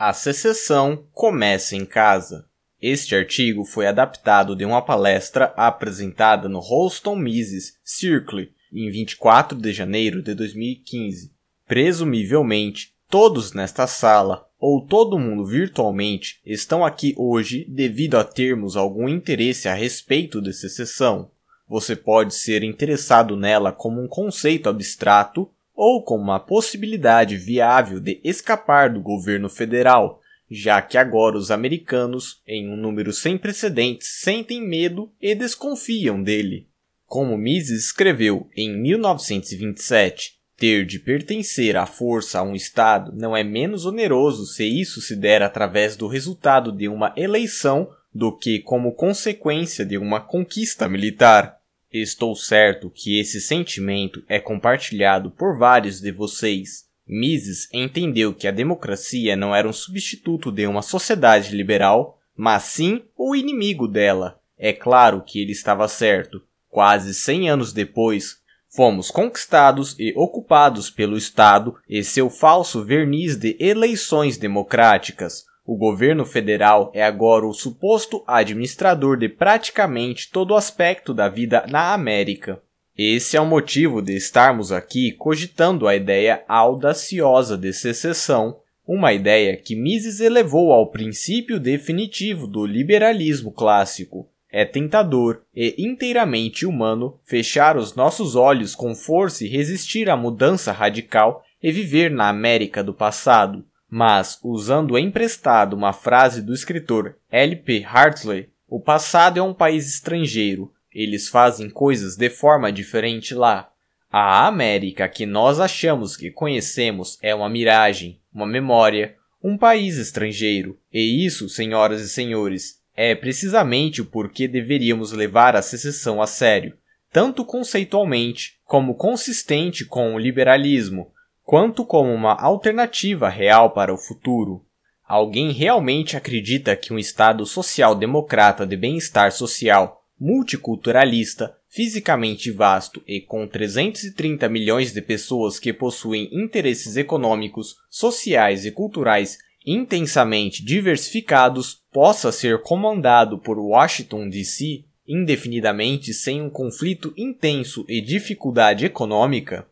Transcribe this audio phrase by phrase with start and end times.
[0.00, 2.46] A secessão começa em casa.
[2.80, 9.72] Este artigo foi adaptado de uma palestra apresentada no Holston Mises Circle em 24 de
[9.72, 11.32] janeiro de 2015.
[11.66, 19.08] Presumivelmente, todos nesta sala, ou todo mundo virtualmente, estão aqui hoje devido a termos algum
[19.08, 21.28] interesse a respeito de secessão.
[21.68, 25.50] Você pode ser interessado nela como um conceito abstrato
[25.80, 30.20] ou como uma possibilidade viável de escapar do governo federal,
[30.50, 36.66] já que agora os americanos, em um número sem precedentes, sentem medo e desconfiam dele.
[37.06, 43.44] Como Mises escreveu em 1927, ter de pertencer à força a um Estado não é
[43.44, 48.96] menos oneroso se isso se der através do resultado de uma eleição do que como
[48.96, 51.57] consequência de uma conquista militar.
[51.92, 56.86] Estou certo que esse sentimento é compartilhado por vários de vocês.
[57.06, 63.02] Mises entendeu que a democracia não era um substituto de uma sociedade liberal, mas sim
[63.16, 64.38] o inimigo dela.
[64.58, 66.42] É claro que ele estava certo.
[66.68, 68.36] Quase 100 anos depois,
[68.68, 75.47] fomos conquistados e ocupados pelo Estado e seu falso verniz de eleições democráticas.
[75.68, 81.66] O governo federal é agora o suposto administrador de praticamente todo o aspecto da vida
[81.68, 82.62] na América.
[82.96, 89.58] Esse é o motivo de estarmos aqui cogitando a ideia audaciosa de secessão, uma ideia
[89.58, 94.26] que Mises elevou ao princípio definitivo do liberalismo clássico.
[94.50, 100.72] É tentador e inteiramente humano fechar os nossos olhos com força e resistir à mudança
[100.72, 103.62] radical e viver na América do passado.
[103.90, 107.84] Mas, usando emprestado uma frase do escritor L.P.
[107.84, 110.72] Hartley, o passado é um país estrangeiro.
[110.92, 113.70] Eles fazem coisas de forma diferente lá.
[114.10, 120.78] A América que nós achamos que conhecemos é uma miragem, uma memória, um país estrangeiro.
[120.92, 126.76] E isso, senhoras e senhores, é precisamente o porquê deveríamos levar a secessão a sério,
[127.12, 131.12] tanto conceitualmente como consistente com o liberalismo,
[131.48, 134.62] quanto como uma alternativa real para o futuro.
[135.02, 143.48] Alguém realmente acredita que um Estado social-democrata de bem-estar social, multiculturalista, fisicamente vasto e com
[143.48, 152.60] 330 milhões de pessoas que possuem interesses econômicos, sociais e culturais intensamente diversificados, possa ser
[152.60, 159.66] comandado por Washington DC indefinidamente sem um conflito intenso e dificuldade econômica?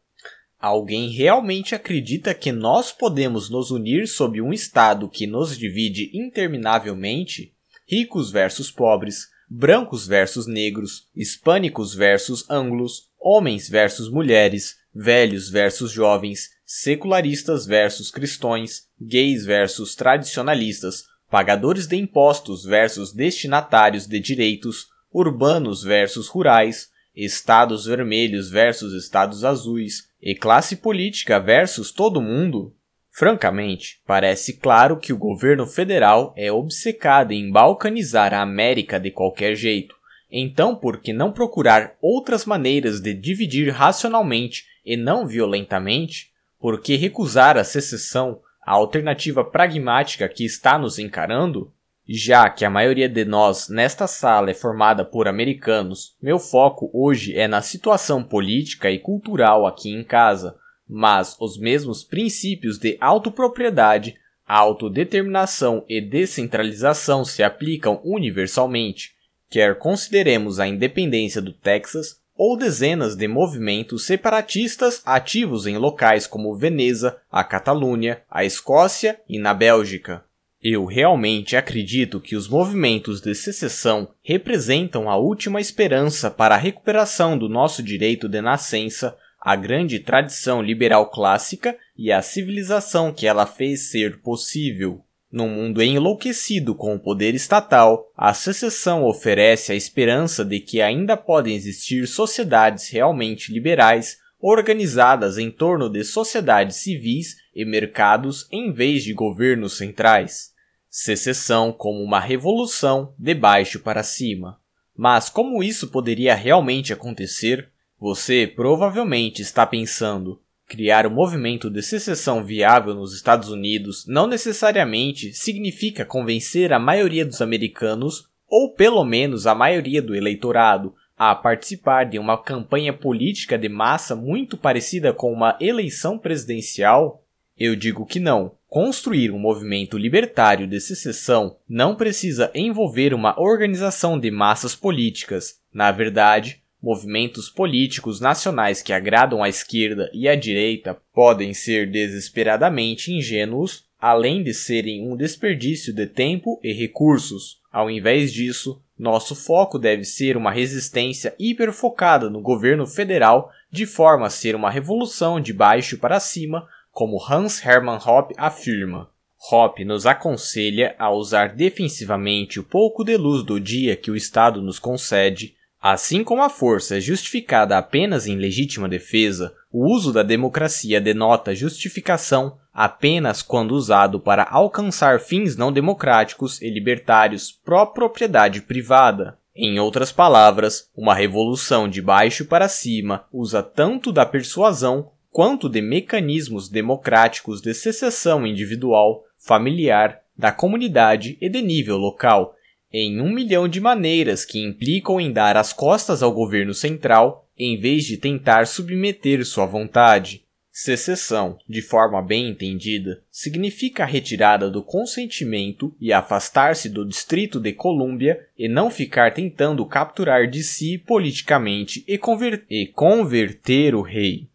[0.58, 7.54] Alguém realmente acredita que nós podemos nos unir sob um Estado que nos divide interminavelmente?
[7.88, 16.48] Ricos versus pobres, brancos versus negros, hispânicos versus anglos, homens versus mulheres, velhos versus jovens,
[16.64, 26.28] secularistas versus cristãos, gays versus tradicionalistas, pagadores de impostos versus destinatários de direitos, urbanos versus
[26.28, 32.74] rurais, estados vermelhos versus estados azuis, e classe política versus todo mundo?
[33.10, 39.54] Francamente, parece claro que o governo federal é obcecado em balcanizar a América de qualquer
[39.54, 39.96] jeito.
[40.30, 46.30] Então, por que não procurar outras maneiras de dividir racionalmente e não violentamente?
[46.58, 51.72] Por que recusar a secessão, a alternativa pragmática que está nos encarando?
[52.08, 57.36] Já que a maioria de nós nesta sala é formada por americanos, meu foco hoje
[57.36, 60.56] é na situação política e cultural aqui em casa,
[60.88, 64.14] mas os mesmos princípios de autopropriedade,
[64.46, 69.16] autodeterminação e descentralização se aplicam universalmente,
[69.50, 76.54] quer consideremos a independência do Texas ou dezenas de movimentos separatistas ativos em locais como
[76.54, 80.25] Veneza, a Catalunha, a Escócia e na Bélgica.
[80.62, 87.36] Eu realmente acredito que os movimentos de secessão representam a última esperança para a recuperação
[87.36, 93.46] do nosso direito de nascença, a grande tradição liberal clássica e a civilização que ela
[93.46, 95.02] fez ser possível.
[95.30, 101.16] Num mundo enlouquecido com o poder estatal, a secessão oferece a esperança de que ainda
[101.16, 109.02] podem existir sociedades realmente liberais organizadas em torno de sociedades civis e mercados em vez
[109.02, 110.54] de governos centrais
[110.96, 114.58] secessão como uma revolução de baixo para cima.
[114.96, 117.68] Mas como isso poderia realmente acontecer?
[118.00, 120.40] Você provavelmente está pensando.
[120.66, 127.26] Criar um movimento de secessão viável nos Estados Unidos não necessariamente significa convencer a maioria
[127.26, 133.58] dos americanos, ou pelo menos a maioria do eleitorado, a participar de uma campanha política
[133.58, 137.25] de massa muito parecida com uma eleição presidencial?
[137.58, 138.52] Eu digo que não.
[138.68, 145.58] construir um movimento libertário de secessão não precisa envolver uma organização de massas políticas.
[145.72, 153.10] Na verdade, movimentos políticos nacionais que agradam à esquerda e à direita podem ser desesperadamente
[153.10, 157.62] ingênuos, além de serem um desperdício de tempo e recursos.
[157.72, 164.26] Ao invés disso, nosso foco deve ser uma resistência hiperfocada no governo federal, de forma
[164.26, 169.10] a ser uma revolução de baixo para cima, como Hans Hermann Hoppe afirma.
[169.52, 174.62] Hoppe nos aconselha a usar defensivamente o pouco de luz do dia que o Estado
[174.62, 180.22] nos concede Assim como a força é justificada apenas em legítima defesa, o uso da
[180.22, 189.38] democracia denota justificação apenas quando usado para alcançar fins não democráticos e libertários pró-propriedade privada.
[189.54, 195.82] Em outras palavras, uma revolução de baixo para cima usa tanto da persuasão quanto de
[195.82, 202.54] mecanismos democráticos de secessão individual, familiar, da comunidade e de nível local,
[202.90, 207.78] em um milhão de maneiras que implicam em dar as costas ao governo central em
[207.78, 210.42] vez de tentar submeter sua vontade.
[210.72, 217.74] Secessão, de forma bem entendida, significa a retirada do consentimento e afastar-se do Distrito de
[217.74, 224.48] Colômbia e não ficar tentando capturar de si politicamente e, conver e converter o rei.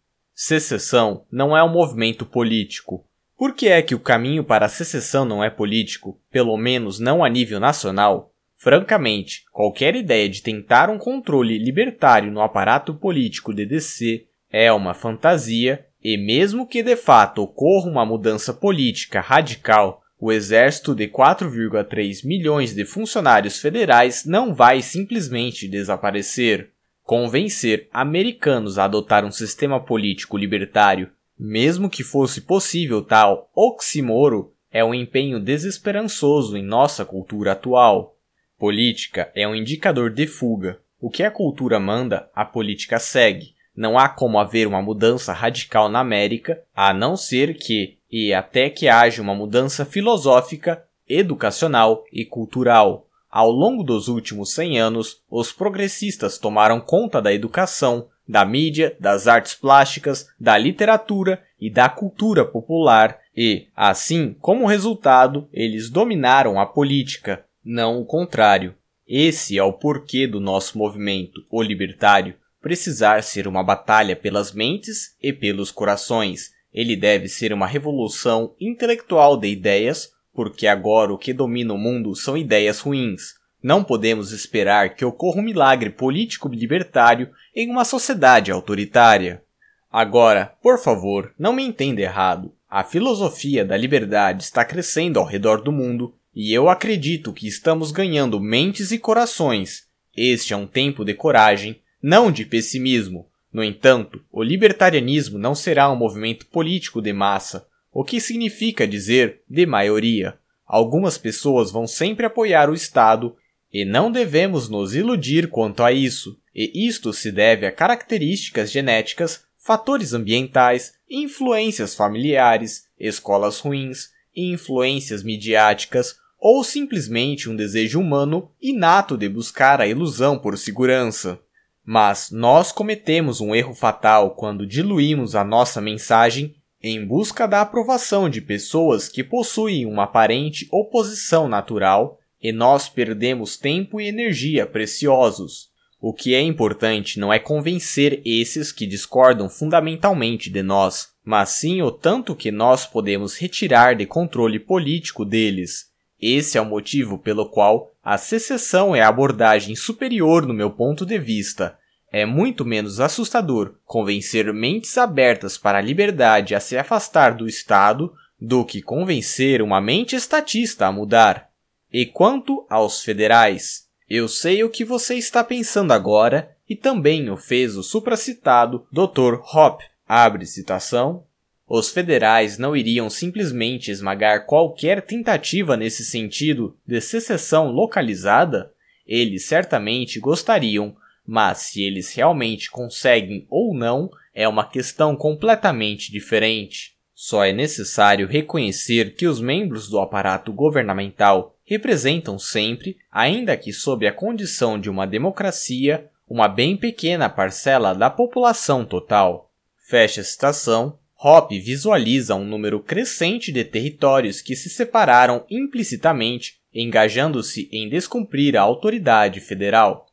[0.44, 3.06] Secessão não é um movimento político,
[3.38, 7.22] por que é que o caminho para a secessão não é político, pelo menos não
[7.22, 8.34] a nível nacional?
[8.56, 14.94] Francamente, qualquer ideia de tentar um controle libertário no aparato político de DC é uma
[14.94, 22.26] fantasia, e mesmo que de fato ocorra uma mudança política radical, o exército de 4,3
[22.26, 26.72] milhões de funcionários federais não vai simplesmente desaparecer.
[27.04, 34.84] Convencer americanos a adotar um sistema político libertário, mesmo que fosse possível tal oximoro, é
[34.84, 38.16] um empenho desesperançoso em nossa cultura atual.
[38.58, 40.80] Política é um indicador de fuga.
[41.00, 43.54] O que a cultura manda, a política segue.
[43.76, 48.70] Não há como haver uma mudança radical na América, a não ser que, e até
[48.70, 53.08] que haja uma mudança filosófica, educacional e cultural.
[53.32, 59.26] Ao longo dos últimos 100 anos, os progressistas tomaram conta da educação, da mídia, das
[59.26, 66.66] artes plásticas, da literatura e da cultura popular e, assim, como resultado, eles dominaram a
[66.66, 68.74] política, não o contrário.
[69.08, 75.16] Esse é o porquê do nosso movimento, o libertário, precisar ser uma batalha pelas mentes
[75.22, 76.50] e pelos corações.
[76.70, 82.14] Ele deve ser uma revolução intelectual de ideias, porque agora o que domina o mundo
[82.16, 83.34] são ideias ruins.
[83.62, 89.42] Não podemos esperar que ocorra um milagre político libertário em uma sociedade autoritária.
[89.90, 92.52] Agora, por favor, não me entenda errado.
[92.68, 97.92] A filosofia da liberdade está crescendo ao redor do mundo e eu acredito que estamos
[97.92, 99.86] ganhando mentes e corações.
[100.16, 103.28] Este é um tempo de coragem, não de pessimismo.
[103.52, 109.42] No entanto, o libertarianismo não será um movimento político de massa, o que significa dizer
[109.48, 110.38] de maioria.
[110.66, 113.36] Algumas pessoas vão sempre apoiar o Estado
[113.72, 119.44] e não devemos nos iludir quanto a isso, e isto se deve a características genéticas,
[119.58, 129.28] fatores ambientais, influências familiares, escolas ruins, influências midiáticas, ou simplesmente um desejo humano inato de
[129.28, 131.38] buscar a ilusão por segurança.
[131.84, 138.28] Mas nós cometemos um erro fatal quando diluímos a nossa mensagem em busca da aprovação
[138.28, 145.70] de pessoas que possuem uma aparente oposição natural e nós perdemos tempo e energia preciosos.
[146.00, 151.80] O que é importante não é convencer esses que discordam fundamentalmente de nós, mas sim
[151.80, 157.46] o tanto que nós podemos retirar de controle político deles esse é o motivo pelo
[157.46, 161.76] qual a secessão é a abordagem superior no meu ponto de vista.
[162.12, 168.12] É muito menos assustador convencer mentes abertas para a liberdade a se afastar do Estado
[168.38, 171.48] do que convencer uma mente estatista a mudar.
[171.90, 177.36] E quanto aos federais, eu sei o que você está pensando agora e também o
[177.36, 179.40] fez o supracitado Dr.
[179.42, 179.84] Hoppe.
[180.06, 181.24] Abre citação.
[181.66, 188.70] Os federais não iriam simplesmente esmagar qualquer tentativa nesse sentido de secessão localizada?
[189.06, 190.94] Eles certamente gostariam,
[191.26, 196.92] mas se eles realmente conseguem ou não é uma questão completamente diferente.
[197.14, 204.06] Só é necessário reconhecer que os membros do aparato governamental representam sempre, ainda que sob
[204.06, 209.50] a condição de uma democracia, uma bem pequena parcela da população total.
[209.76, 217.68] Fecha a citação Hoppe visualiza um número crescente de territórios que se separaram implicitamente, engajando-se
[217.70, 220.08] em descumprir a autoridade federal.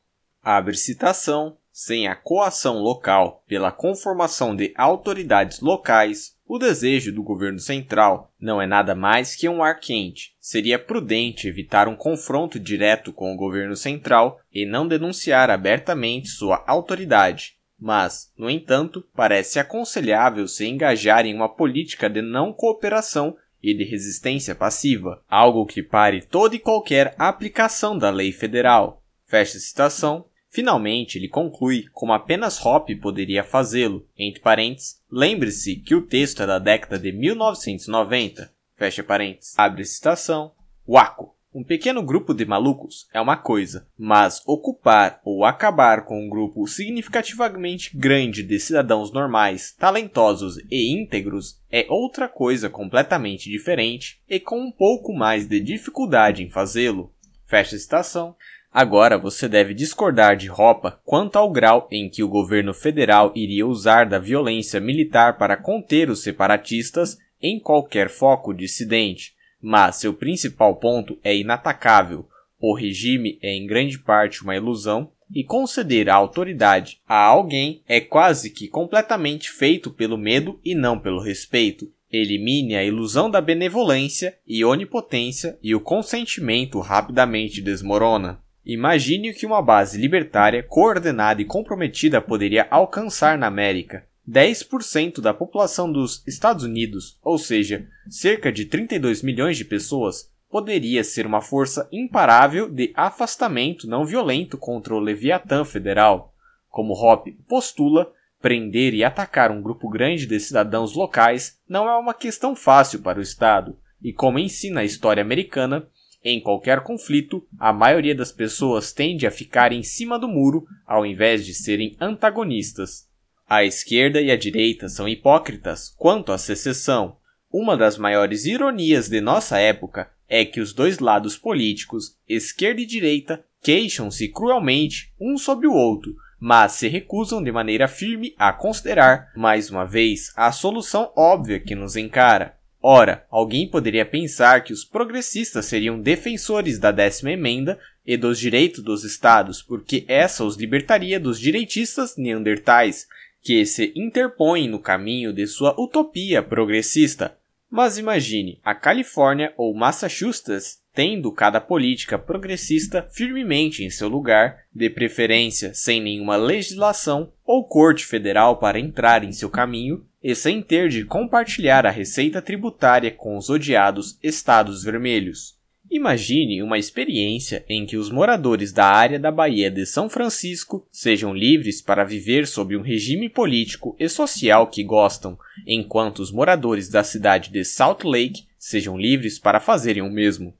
[0.51, 1.57] Abre citação.
[1.71, 8.59] Sem a coação local pela conformação de autoridades locais, o desejo do governo central não
[8.59, 10.33] é nada mais que um ar quente.
[10.39, 16.63] Seria prudente evitar um confronto direto com o governo central e não denunciar abertamente sua
[16.65, 17.53] autoridade.
[17.79, 23.83] Mas, no entanto, parece aconselhável se engajar em uma política de não cooperação e de
[23.83, 29.03] resistência passiva, algo que pare toda e qualquer aplicação da lei federal.
[29.27, 34.07] Fecha citação Finalmente, ele conclui como apenas Hoppe poderia fazê-lo.
[34.17, 38.51] Entre parênteses, lembre-se que o texto é da década de 1990.
[38.75, 39.53] Fecha parênteses.
[39.57, 40.53] Abre citação.
[40.87, 41.35] Waco.
[41.51, 46.67] Um pequeno grupo de malucos é uma coisa, mas ocupar ou acabar com um grupo
[46.67, 54.59] significativamente grande de cidadãos normais, talentosos e íntegros é outra coisa completamente diferente e com
[54.59, 57.11] um pouco mais de dificuldade em fazê-lo.
[57.47, 58.35] Fecha citação.
[58.71, 63.65] Agora você deve discordar de Ropa quanto ao grau em que o governo federal iria
[63.65, 70.75] usar da violência militar para conter os separatistas em qualquer foco dissidente, mas seu principal
[70.75, 72.27] ponto é inatacável.
[72.59, 77.99] O regime é em grande parte uma ilusão e conceder a autoridade a alguém é
[77.99, 81.91] quase que completamente feito pelo medo e não pelo respeito.
[82.11, 88.39] Elimine a ilusão da benevolência e onipotência e o consentimento rapidamente desmorona.
[88.65, 94.05] Imagine o que uma base libertária, coordenada e comprometida poderia alcançar na América.
[94.29, 101.03] 10% da população dos Estados Unidos, ou seja, cerca de 32 milhões de pessoas, poderia
[101.03, 106.33] ser uma força imparável de afastamento não violento contra o Leviatã federal.
[106.69, 108.11] Como Hoppe postula,
[108.41, 113.19] prender e atacar um grupo grande de cidadãos locais não é uma questão fácil para
[113.19, 115.87] o Estado, e como ensina a história americana,
[116.23, 121.05] em qualquer conflito, a maioria das pessoas tende a ficar em cima do muro ao
[121.05, 123.07] invés de serem antagonistas.
[123.47, 127.17] A esquerda e a direita são hipócritas quanto à secessão.
[127.51, 132.85] Uma das maiores ironias de nossa época é que os dois lados políticos, esquerda e
[132.85, 139.31] direita, queixam-se cruelmente um sobre o outro, mas se recusam de maneira firme a considerar,
[139.35, 142.58] mais uma vez, a solução óbvia que nos encara.
[142.81, 148.81] Ora, alguém poderia pensar que os progressistas seriam defensores da décima emenda e dos direitos
[148.81, 153.05] dos estados, porque essa os libertaria dos direitistas neandertais,
[153.41, 157.37] que se interpõem no caminho de sua utopia progressista.
[157.69, 164.89] Mas imagine a Califórnia ou Massachusetts tendo cada política progressista firmemente em seu lugar, de
[164.89, 170.89] preferência sem nenhuma legislação ou corte federal para entrar em seu caminho, e sem ter
[170.89, 175.58] de compartilhar a receita tributária com os odiados Estados Vermelhos.
[175.91, 181.33] Imagine uma experiência em que os moradores da área da Baía de São Francisco sejam
[181.33, 187.03] livres para viver sob um regime político e social que gostam, enquanto os moradores da
[187.03, 190.53] cidade de Salt Lake sejam livres para fazerem o mesmo.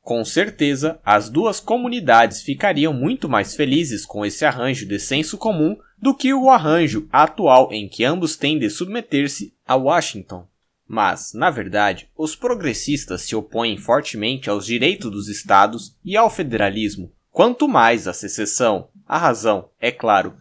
[0.00, 5.76] Com certeza, as duas comunidades ficariam muito mais felizes com esse arranjo de senso comum
[6.00, 10.48] do que o arranjo atual em que ambos têm de submeter-se a Washington.
[10.92, 17.12] Mas, na verdade, os progressistas se opõem fortemente aos direitos dos estados e ao federalismo,
[17.30, 18.88] quanto mais à secessão.
[19.06, 20.34] A razão, é claro,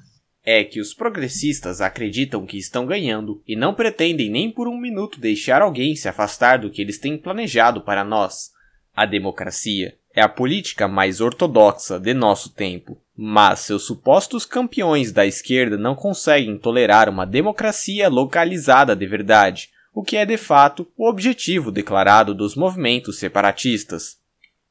[0.44, 5.20] é que os progressistas acreditam que estão ganhando e não pretendem nem por um minuto
[5.20, 8.50] deixar alguém se afastar do que eles têm planejado para nós.
[8.96, 15.28] A democracia é a política mais ortodoxa de nosso tempo, mas seus supostos campeões da
[15.28, 21.10] esquerda não conseguem tolerar uma democracia localizada de verdade, o que é de fato o
[21.10, 24.18] objetivo declarado dos movimentos separatistas.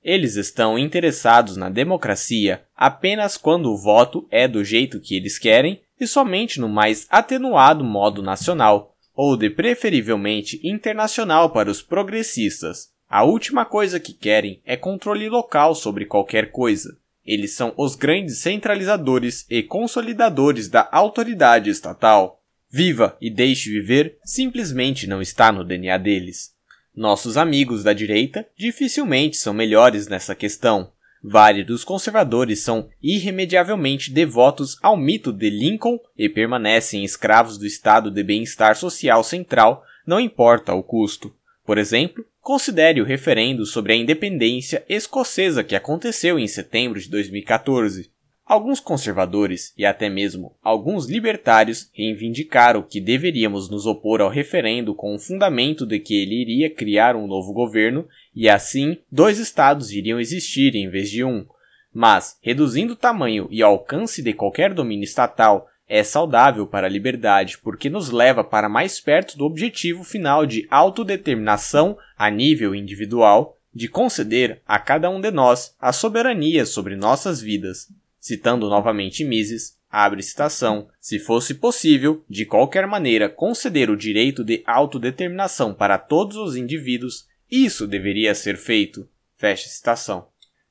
[0.03, 5.83] Eles estão interessados na democracia apenas quando o voto é do jeito que eles querem
[6.01, 12.89] e somente no mais atenuado modo nacional, ou de preferivelmente internacional para os progressistas.
[13.07, 16.97] A última coisa que querem é controle local sobre qualquer coisa.
[17.23, 22.38] Eles são os grandes centralizadores e consolidadores da autoridade estatal.
[22.71, 26.53] Viva e deixe viver simplesmente não está no DNA deles.
[26.95, 30.91] Nossos amigos da direita dificilmente são melhores nessa questão.
[31.23, 38.23] Vários conservadores são irremediavelmente devotos ao mito de Lincoln e permanecem escravos do estado de
[38.23, 41.35] bem-estar social central, não importa o custo.
[41.65, 48.11] Por exemplo, considere o referendo sobre a independência escocesa que aconteceu em setembro de 2014.
[48.49, 55.15] Alguns conservadores e até mesmo alguns libertários reivindicaram que deveríamos nos opor ao referendo com
[55.15, 60.19] o fundamento de que ele iria criar um novo governo e assim dois estados iriam
[60.19, 61.45] existir em vez de um.
[61.93, 67.59] Mas, reduzindo o tamanho e alcance de qualquer domínio estatal é saudável para a liberdade
[67.59, 73.89] porque nos leva para mais perto do objetivo final de autodeterminação a nível individual, de
[73.89, 77.89] conceder a cada um de nós a soberania sobre nossas vidas.
[78.21, 84.63] Citando novamente Mises, abre citação, se fosse possível, de qualquer maneira, conceder o direito de
[84.67, 89.09] autodeterminação para todos os indivíduos, isso deveria ser feito.
[89.37, 90.27] Fecha citação.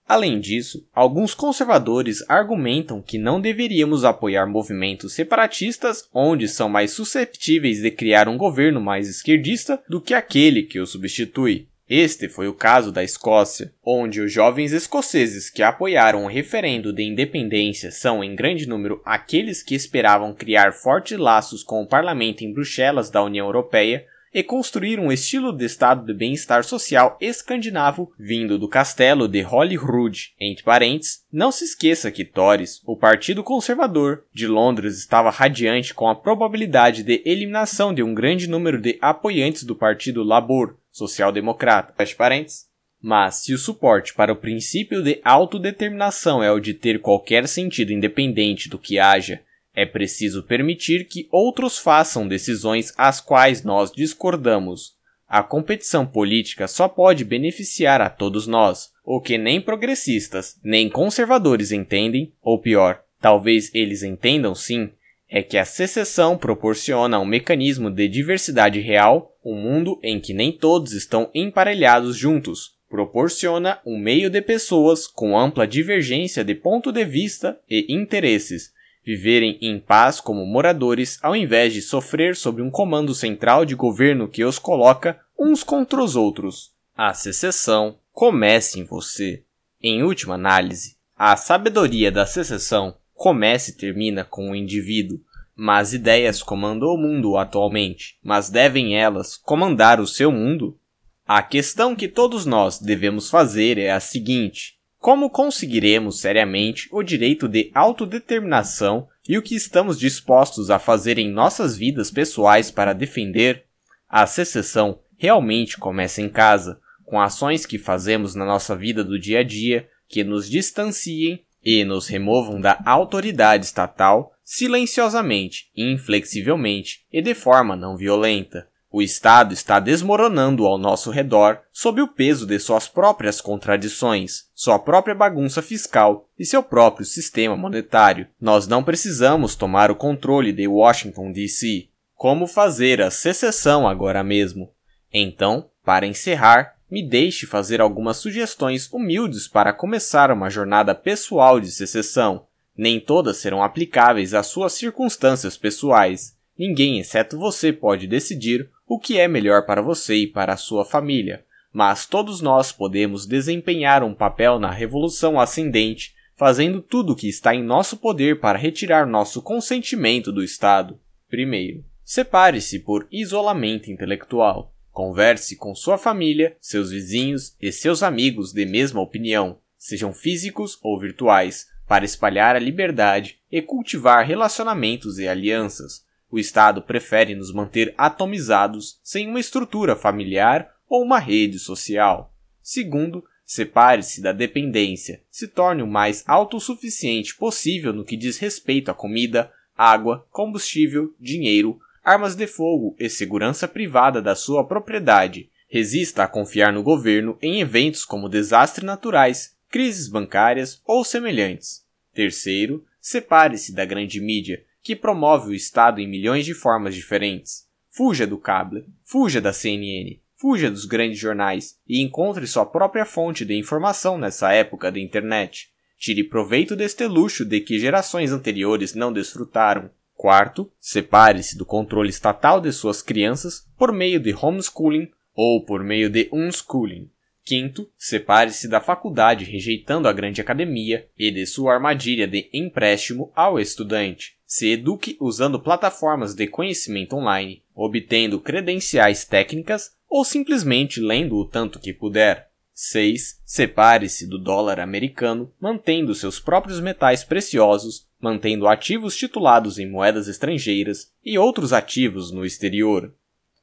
[0.07, 7.81] Além disso, alguns conservadores argumentam que não deveríamos apoiar movimentos separatistas onde são mais susceptíveis
[7.81, 11.67] de criar um governo mais esquerdista do que aquele que o substitui.
[11.89, 17.01] Este foi o caso da Escócia, onde os jovens escoceses que apoiaram o referendo de
[17.01, 22.51] independência são, em grande número, aqueles que esperavam criar fortes laços com o parlamento em
[22.51, 28.59] Bruxelas da União Europeia e construir um estilo de estado de bem-estar social escandinavo vindo
[28.59, 30.33] do castelo de Holyrood.
[30.39, 36.09] Entre parênteses, não se esqueça que Tories, o partido conservador de Londres, estava radiante com
[36.09, 41.93] a probabilidade de eliminação de um grande número de apoiantes do partido Labour, social-democrata.
[41.95, 42.67] Feche parênteses.
[43.01, 47.93] Mas, se o suporte para o princípio de autodeterminação é o de ter qualquer sentido
[47.93, 49.41] independente do que haja,
[49.73, 54.95] é preciso permitir que outros façam decisões às quais nós discordamos.
[55.27, 61.71] A competição política só pode beneficiar a todos nós, o que nem progressistas nem conservadores
[61.71, 64.89] entendem, ou pior, talvez eles entendam sim,
[65.29, 70.51] é que a secessão proporciona um mecanismo de diversidade real, um mundo em que nem
[70.51, 77.03] todos estão emparelhados juntos, proporciona um meio de pessoas com ampla divergência de ponto de
[77.03, 78.71] vista e interesses
[79.07, 84.27] viverem em paz como moradores ao invés de sofrer sob um comando central de governo
[84.27, 86.73] que os coloca uns contra os outros.
[86.93, 89.43] A secessão começa em você.
[89.81, 95.19] Em última análise, a sabedoria da secessão começa e termina com o indivíduo,
[95.55, 100.79] mas ideias comandam o mundo atualmente, mas devem elas comandar o seu mundo?
[101.25, 107.47] A questão que todos nós devemos fazer é a seguinte: como conseguiremos seriamente o direito
[107.47, 113.65] de autodeterminação e o que estamos dispostos a fazer em nossas vidas pessoais para defender?
[114.07, 119.39] A secessão realmente começa em casa, com ações que fazemos na nossa vida do dia
[119.39, 127.33] a dia que nos distanciem e nos removam da autoridade estatal silenciosamente, inflexivelmente e de
[127.33, 128.67] forma não violenta.
[128.89, 134.79] O Estado está desmoronando ao nosso redor sob o peso de suas próprias contradições, sua
[134.79, 138.27] própria bagunça fiscal e seu próprio sistema monetário.
[138.39, 141.89] Nós não precisamos tomar o controle de Washington, D.C.
[142.15, 144.71] Como fazer a secessão agora mesmo?
[145.13, 151.69] Então, para encerrar, me deixe fazer algumas sugestões humildes para começar uma jornada pessoal de
[151.69, 152.45] secessão.
[152.75, 156.37] Nem todas serão aplicáveis às suas circunstâncias pessoais.
[156.57, 160.85] Ninguém, exceto você, pode decidir o que é melhor para você e para a sua
[160.85, 161.43] família.
[161.73, 167.53] Mas todos nós podemos desempenhar um papel na revolução ascendente, fazendo tudo o que está
[167.53, 170.99] em nosso poder para retirar nosso consentimento do Estado.
[171.29, 174.73] Primeiro, separe-se por isolamento intelectual.
[174.97, 180.99] Converse com sua família, seus vizinhos e seus amigos de mesma opinião, sejam físicos ou
[180.99, 186.03] virtuais, para espalhar a liberdade e cultivar relacionamentos e alianças.
[186.31, 192.33] O Estado prefere nos manter atomizados, sem uma estrutura familiar ou uma rede social.
[192.59, 198.95] Segundo, separe-se da dependência, se torne o mais autossuficiente possível no que diz respeito à
[198.95, 205.49] comida, água, combustível, dinheiro, armas de fogo e segurança privada da sua propriedade.
[205.67, 211.85] Resista a confiar no governo em eventos como desastres naturais, crises bancárias ou semelhantes.
[212.13, 217.67] Terceiro, separe-se da grande mídia, que promove o Estado em milhões de formas diferentes.
[217.89, 223.43] Fuja do cable, fuja da CNN, fuja dos grandes jornais e encontre sua própria fonte
[223.43, 225.73] de informação nessa época da internet.
[225.97, 229.89] Tire proveito deste luxo de que gerações anteriores não desfrutaram.
[230.17, 236.09] Quarto, separe-se do controle estatal de suas crianças por meio de homeschooling ou por meio
[236.09, 237.07] de unschooling.
[237.45, 243.59] Quinto, separe-se da faculdade rejeitando a grande academia e de sua armadilha de empréstimo ao
[243.59, 244.35] estudante.
[244.43, 251.79] Se eduque usando plataformas de conhecimento online, obtendo credenciais técnicas ou simplesmente lendo o tanto
[251.79, 252.49] que puder.
[252.79, 253.41] 6.
[253.43, 261.11] Separe-se do dólar americano, mantendo seus próprios metais preciosos, mantendo ativos titulados em moedas estrangeiras
[261.25, 263.11] e outros ativos no exterior.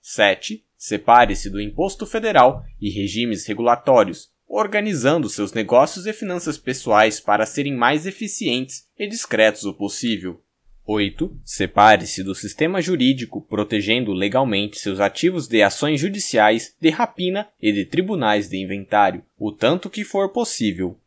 [0.03, 0.66] 7.
[0.77, 7.72] Separe-se do imposto federal e regimes regulatórios, organizando seus negócios e finanças pessoais para serem
[7.72, 10.42] mais eficientes e discretos o possível.
[10.86, 11.34] 8.
[11.44, 17.86] Separe-se do sistema jurídico, protegendo legalmente seus ativos de ações judiciais, de rapina e de
[17.86, 20.98] tribunais de inventário, o tanto que for possível.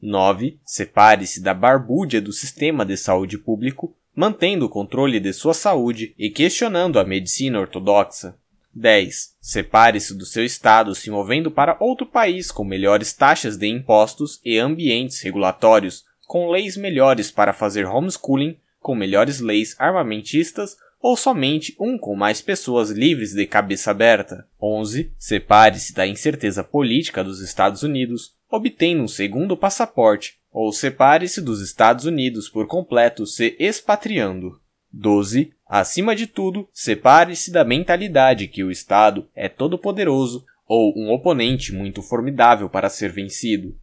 [0.00, 0.58] 9.
[0.64, 6.28] Separe-se da barbúdia do sistema de saúde público, mantendo o controle de sua saúde e
[6.28, 8.36] questionando a medicina ortodoxa.
[8.74, 9.36] 10.
[9.40, 14.58] Separe-se do seu estado se movendo para outro país com melhores taxas de impostos e
[14.58, 21.98] ambientes regulatórios, com leis melhores para fazer homeschooling, com melhores leis armamentistas ou somente um
[21.98, 24.46] com mais pessoas livres de cabeça aberta.
[24.60, 25.12] 11.
[25.18, 32.04] Separe-se da incerteza política dos Estados Unidos, obtendo um segundo passaporte, ou separe-se dos Estados
[32.04, 34.60] Unidos por completo se expatriando.
[34.92, 35.52] 12.
[35.66, 42.02] Acima de tudo, separe-se da mentalidade que o Estado é todo-poderoso ou um oponente muito
[42.02, 43.74] formidável para ser vencido.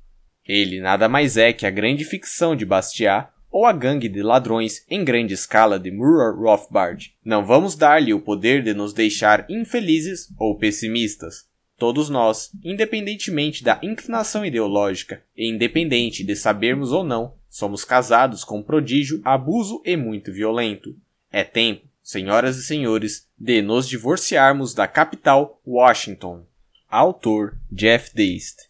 [0.45, 4.85] Ele nada mais é que a grande ficção de Bastiat ou a gangue de ladrões
[4.89, 7.13] em grande escala de Murray Rothbard.
[7.23, 11.47] Não vamos dar-lhe o poder de nos deixar infelizes ou pessimistas.
[11.77, 18.59] Todos nós, independentemente da inclinação ideológica e independente de sabermos ou não, somos casados com
[18.59, 20.95] um prodígio, abuso e muito violento.
[21.31, 26.43] É tempo, senhoras e senhores, de nos divorciarmos da capital Washington.
[26.89, 28.67] Autor Jeff Deist.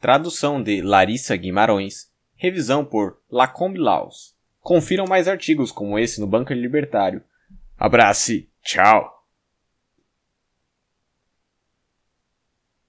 [0.00, 2.10] Tradução de Larissa Guimarães.
[2.44, 4.34] Revisão por Lacombe Laos.
[4.60, 7.22] Confiram mais artigos como esse no Bunker Libertário.
[7.78, 9.13] Abrace, tchau!